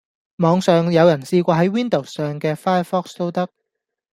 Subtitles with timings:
[0.37, 3.47] 網上有人試過喺 Windows 上既 Firefox 都得